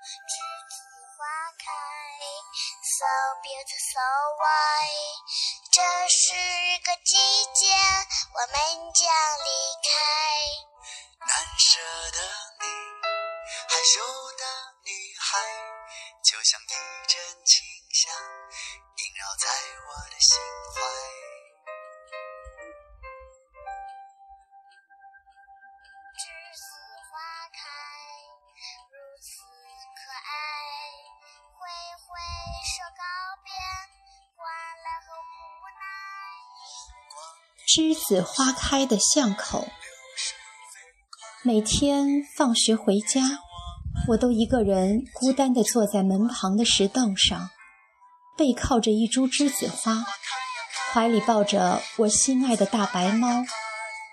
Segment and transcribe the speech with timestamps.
[0.00, 0.32] 栀
[0.70, 0.80] 子
[1.16, 1.20] 花
[1.60, 1.68] 开
[2.80, 3.04] ，so
[3.44, 4.00] beautiful so
[4.40, 5.20] white。
[5.70, 5.76] 这
[6.08, 6.32] 是
[6.84, 7.16] 个季
[7.54, 7.68] 节，
[8.32, 8.56] 我们
[8.94, 9.04] 将
[9.44, 9.50] 离
[9.84, 9.92] 开。
[11.20, 11.78] 难舍
[12.12, 12.18] 的
[12.60, 12.64] 你，
[13.68, 14.00] 害羞
[14.38, 14.44] 的
[14.84, 14.88] 女
[15.20, 15.38] 孩，
[16.24, 16.72] 就像一
[17.06, 17.60] 阵清
[17.92, 18.10] 香，
[18.96, 19.48] 萦绕在
[19.86, 20.40] 我的心
[20.74, 21.19] 怀。
[37.72, 39.68] 栀子花开的巷口，
[41.44, 43.20] 每天放学回家，
[44.08, 47.50] 我都一个人孤单地坐在门旁的石凳上，
[48.36, 50.04] 背靠着一株栀子花，
[50.92, 53.44] 怀里抱着我心爱的大白猫，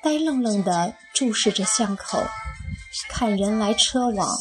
[0.04, 2.23] 呆愣愣地注视着巷口，
[3.10, 4.38] 看人来车往，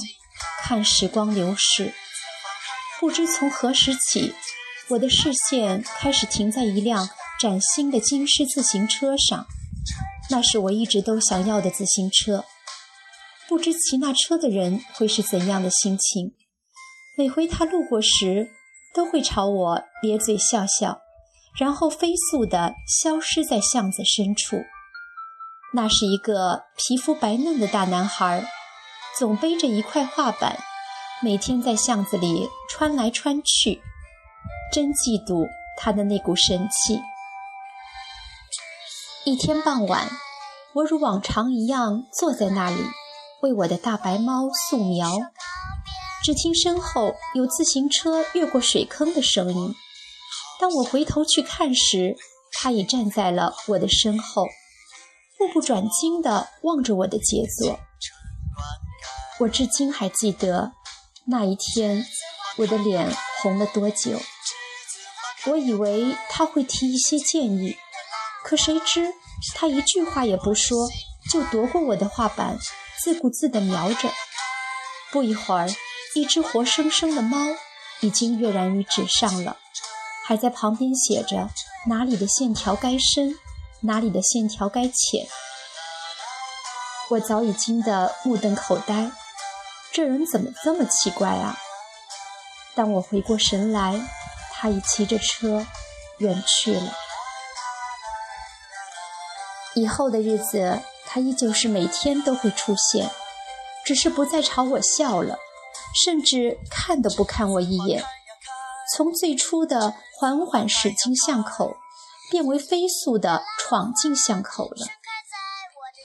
[0.61, 1.95] 看时光流逝。
[3.01, 4.35] 不知从何时起，
[4.89, 9.47] 我的视线开始停在一辆崭新的金狮自行车上，
[10.31, 12.45] 那是我一直都想要的自行车。
[13.49, 16.35] 不知骑那车的人会是怎样的心情？
[17.17, 18.51] 每回他路过时，
[18.95, 21.01] 都会朝我咧嘴笑笑，
[21.59, 24.57] 然后飞速地消失在巷子深处。
[25.75, 28.49] 那是一个皮肤白嫩的大男孩，
[29.19, 30.59] 总背着一块画板。
[31.23, 33.81] 每天在巷子里穿来穿去，
[34.73, 35.47] 真嫉妒
[35.79, 37.01] 他的那股神气。
[39.27, 40.09] 一天傍晚，
[40.73, 42.81] 我如往常一样坐在那里，
[43.43, 45.11] 为我的大白猫素描。
[46.23, 49.75] 只听身后有自行车越过水坑的声音。
[50.61, 52.15] 当我回头去看时，
[52.53, 54.47] 它已站在了我的身后，
[55.41, 57.81] 目不转睛地望着我的杰作。
[59.41, 60.71] 我至今还记得。
[61.27, 62.07] 那一天，
[62.59, 63.13] 我的脸
[63.43, 64.21] 红了多久？
[65.47, 67.77] 我以为他会提一些建议，
[68.47, 69.13] 可谁知
[69.57, 70.89] 他一句话也不说，
[71.33, 72.57] 就夺过我的画板，
[73.03, 74.09] 自顾自地描着。
[75.11, 75.69] 不一会儿，
[76.15, 77.39] 一只活生生的猫
[77.99, 79.57] 已经跃然于纸上了，
[80.25, 81.51] 还在旁边写着
[81.89, 83.37] 哪里的线条该深，
[83.81, 85.27] 哪里的线条该浅。
[87.11, 89.11] 我早已惊得目瞪口呆。
[89.93, 91.59] 这人怎么这么奇怪啊！
[92.77, 94.01] 当我回过神来，
[94.53, 95.67] 他已骑着车
[96.19, 96.95] 远去了。
[99.77, 103.11] 以后的日子，他依旧是每天都会出现，
[103.85, 105.39] 只是不再朝我笑了，
[106.03, 108.03] 甚至看都不看我一眼。
[108.95, 111.77] 从最初的缓缓驶进巷口，
[112.31, 114.87] 变为飞速的闯进巷口了。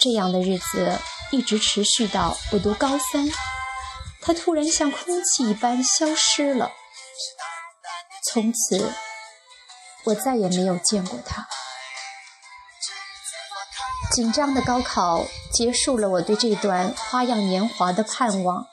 [0.02, 1.00] 这样的日子
[1.32, 3.30] 一直持续到我读高三。
[4.22, 6.70] 他突然像空气一般消失了，
[8.26, 8.92] 从此
[10.04, 11.48] 我再也没有见过他。
[14.12, 18.66] 紧张的高考结束了我对这段花样年华的盼望。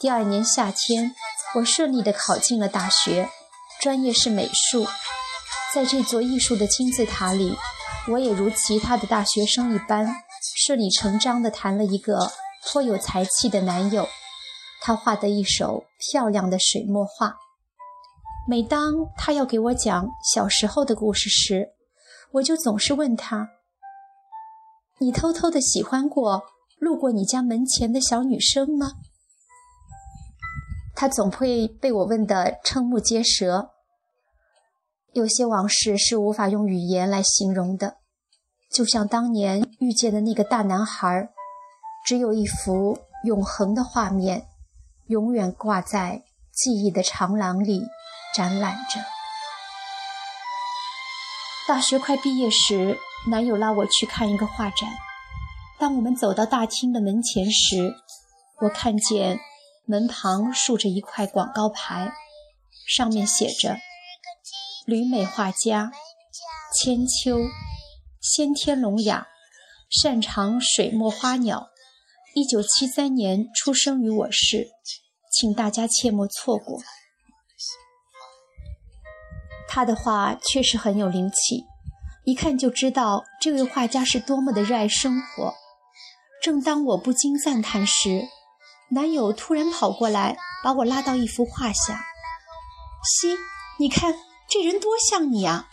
[0.00, 1.14] 第二年夏天，
[1.56, 3.28] 我顺利的考进了大学，
[3.78, 4.86] 专业是美术。
[5.74, 7.58] 在这座艺术的金字塔里，
[8.08, 10.16] 我也如其他的大学生一般，
[10.56, 12.32] 顺理成章地谈了一个
[12.64, 14.08] 颇有才气的男友。
[14.80, 17.36] 他画的一手漂亮的水墨画。
[18.48, 21.74] 每当他要给我讲小时候的故事时，
[22.32, 23.50] 我就总是问他
[25.00, 26.42] ：“你偷偷的喜欢过
[26.78, 28.92] 路过你家门前的小女生吗？”
[30.94, 33.70] 他总会被我问得瞠目结舌。
[35.12, 37.98] 有些往事是无法用语言来形容的，
[38.70, 41.30] 就像当年遇见的那个大男孩，
[42.04, 44.48] 只有一幅永恒的画面。
[45.06, 46.22] 永远挂在
[46.52, 47.86] 记忆的长廊里
[48.34, 49.00] 展览着。
[51.66, 54.88] 大学快毕业时，男友拉我去看一个画展。
[55.78, 57.94] 当我们走到大厅的门前时，
[58.60, 59.38] 我看见
[59.86, 62.12] 门旁竖着一块广告牌，
[62.86, 63.76] 上面写着
[64.86, 65.92] “旅美画家
[66.74, 67.38] 千秋，
[68.20, 69.26] 先天聋哑，
[69.90, 71.68] 擅长水墨花鸟。”
[72.34, 74.68] 一九七三年出生于我市，
[75.32, 76.78] 请大家切莫错过。
[79.66, 81.64] 他的画确实很有灵气，
[82.28, 85.54] 一看就知道这位画家是多么的热爱生活。
[86.42, 88.28] 正当我不禁赞叹时，
[88.90, 92.04] 男友突然跑过来，把我拉到一幅画下。
[93.02, 93.34] 西，
[93.78, 94.14] 你看
[94.46, 95.70] 这人多像你啊！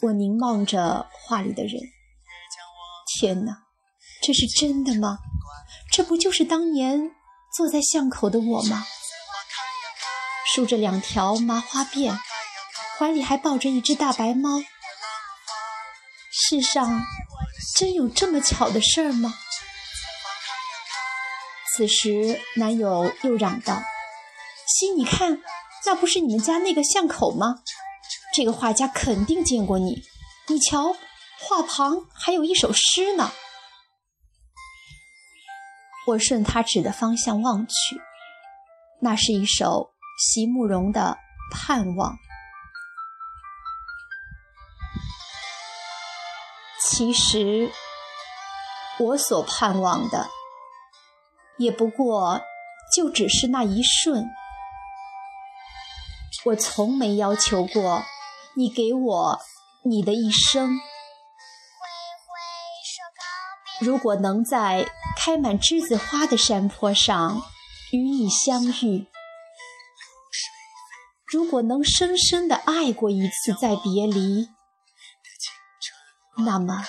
[0.00, 1.74] 我凝望着画里的人，
[3.20, 3.64] 天哪！
[4.22, 5.18] 这是真的吗？
[5.92, 7.10] 这不就是当年
[7.54, 8.86] 坐在巷口的我吗？
[10.54, 12.18] 梳着两条麻花辫，
[12.98, 14.62] 怀里还抱着一只大白猫。
[16.30, 17.04] 世上
[17.74, 19.34] 真有这么巧的事儿吗？
[21.74, 23.82] 此时，男友又嚷道
[24.66, 25.42] ：“西，你看，
[25.84, 27.62] 那不是你们家那个巷口吗？
[28.34, 30.02] 这个画家肯定见过你。
[30.48, 30.96] 你瞧，
[31.38, 33.32] 画旁还有一首诗呢。”
[36.08, 38.00] 我顺他指的方向望去，
[39.02, 41.18] 那是一首席慕容的
[41.54, 42.12] 《盼望》。
[46.88, 47.72] 其实，
[48.98, 50.30] 我所盼望的，
[51.58, 52.40] 也不过
[52.94, 54.30] 就只是那一瞬。
[56.44, 58.04] 我从没要求过
[58.54, 59.40] 你给我
[59.84, 60.78] 你的一生。
[63.80, 64.86] 如果能在
[65.18, 67.42] 开满栀子花的山坡上
[67.92, 69.08] 与你相遇，
[71.26, 74.55] 如果能深深的爱过一次再别离。
[76.38, 76.84] 那么，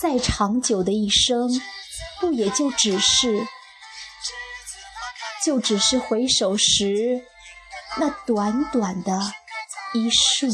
[0.00, 1.48] 再长久的一生，
[2.20, 3.46] 不也就只是，
[5.44, 7.24] 就只是回首时
[7.98, 9.20] 那短短的
[9.92, 10.50] 一瞬。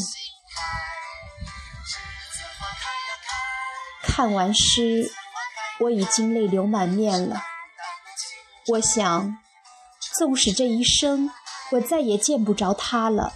[4.03, 5.11] 看完诗，
[5.79, 7.41] 我已经泪流满面了。
[8.67, 9.37] 我想，
[10.17, 11.31] 纵使这一生
[11.71, 13.33] 我再也见不着他了，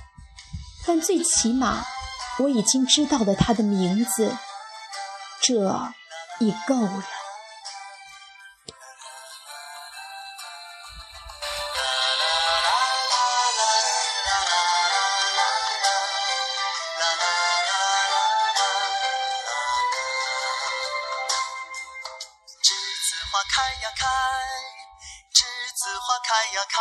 [0.86, 1.83] 但最起码。
[2.38, 4.38] 我已经知道了他的名字，
[5.42, 5.54] 这
[6.40, 7.04] 已够了。
[22.62, 22.68] 栀
[23.02, 24.06] 子花开呀开，
[25.34, 25.40] 栀
[25.74, 26.76] 子花开呀开，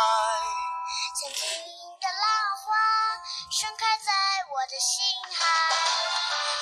[3.57, 4.11] 盛开在
[4.51, 4.99] 我的心
[5.31, 5.47] 海。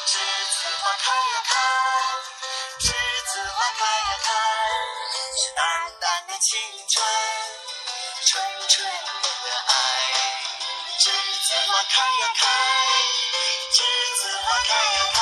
[0.06, 1.58] 栀子花开呀开，
[2.78, 2.94] 栀
[3.34, 4.30] 子花开呀开，
[5.42, 6.62] 是淡淡的青
[6.94, 7.04] 春，
[8.28, 9.74] 纯纯的爱。
[11.02, 12.46] 栀子花开呀开，
[13.74, 13.82] 栀
[14.22, 15.20] 子花开呀开，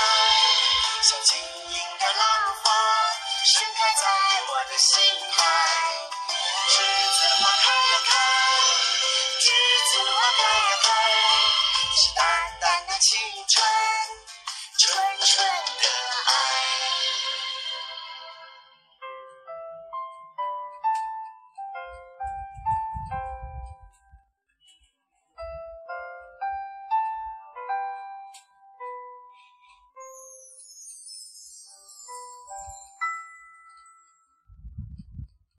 [1.04, 1.40] 像晶
[1.72, 2.70] 莹的浪花
[3.46, 4.04] 盛开在
[4.44, 6.01] 我的心海。
[13.02, 13.66] 青春。
[14.78, 14.96] 纯
[15.26, 15.44] 纯
[15.82, 15.91] 的。